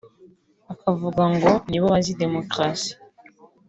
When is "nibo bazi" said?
1.69-2.11